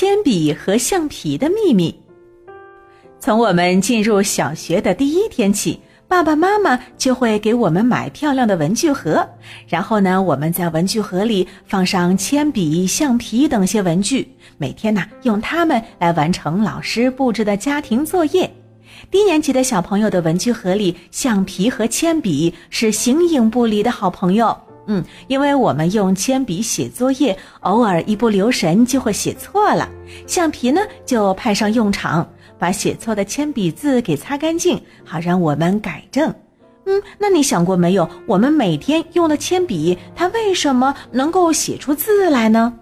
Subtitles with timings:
[0.00, 1.92] 铅笔和橡皮的秘密。
[3.18, 9.28] 从我们进入小学的第一天起，爸爸妈妈就会给我们买漂亮的文具盒，
[9.66, 18.48] 然后呢，我们在文具盒里放上铅笔、橡皮等些文具，每天呢，用它们来完成老师布置的家庭作业。
[19.10, 24.56] 低年级的小朋友的文具盒里，橡皮和铅笔是形影不离的好朋友。
[24.88, 29.88] 嗯，因为我们用铅笔写作业，偶尔一不留神就会写错了，
[30.26, 32.26] 橡皮呢就派上用场，
[32.58, 36.34] 把写错的铅笔字给擦干净，好让我们改正。
[36.86, 42.72] 嗯，那你想过没有，我们每天用的铅笔，它为什么能够写出字来呢？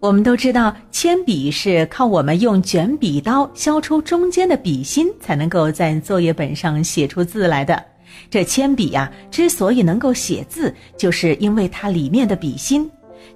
[0.00, 7.82] 我们都知道，铅笔是靠我们用卷笔刀削出中间的笔芯，才能够在作业本上写出字来的。
[8.30, 12.90] 这铅笔呀，之所以能够写字，就是因为它里面的笔芯。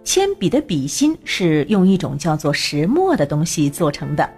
[0.04, 4.28] 铅笔的笔芯是用一种叫做石墨的东西做成的，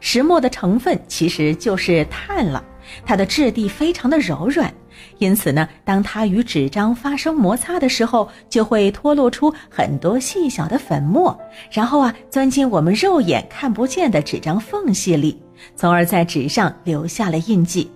[0.00, 2.64] 石墨的成分其实就是碳了。
[3.04, 4.72] 它的质地非常的柔软，
[5.18, 11.38] 因此呢，当它与纸张发生摩擦的时候，就会脱落出很多细小的粉末，
[11.70, 15.40] 然后啊，钻进我们肉眼看不见的纸张缝隙里，
[15.76, 17.88] 从而在纸上留下了印记。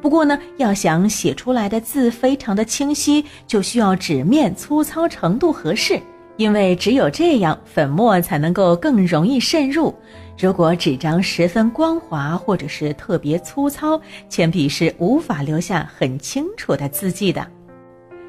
[0.00, 6.00] 不过呢，要想写出来的字非常的清晰，就需要纸面粗糙程度合适，
[6.36, 9.94] 因为只有这样，粉末才能够更容易渗入。
[10.38, 17.46] 如果纸张十分光滑或者是特别粗糙，铅笔是无法留下很清楚的字迹的。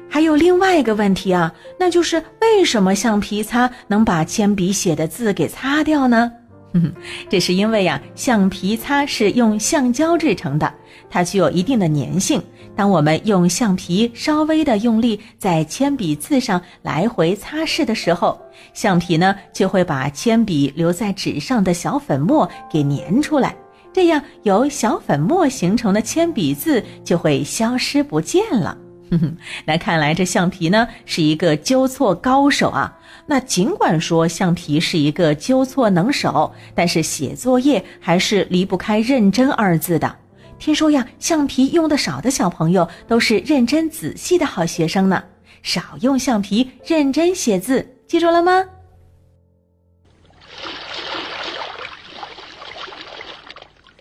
[0.08, 6.30] 还有另外一个问题啊，那就是为什么橡皮擦能把铅笔写的字给擦掉呢？
[7.30, 10.72] 这是因为呀，橡皮擦是用橡胶制成的，
[11.08, 12.42] 它具有一定的粘性。
[12.76, 18.36] 当我们用橡皮稍微的用力在铅笔字上来回擦拭的时候，
[18.72, 23.54] 橡皮呢就会把铅笔留在纸上的小粉末给粘出来，
[23.92, 28.76] 这样由小粉末形成的铅笔字就会消失不见了。
[29.10, 32.98] 哼哼，那看来这橡皮呢是一个纠错高手啊。
[33.26, 40.16] 那尽管说橡皮是一个纠错能手，但是写作业还是离不开认真二字的。
[40.58, 45.22] 听说呀，橡皮用的少的小朋友都是认真仔细的好学生呢。
[45.62, 48.64] 少用橡皮，认真写字，记住了吗？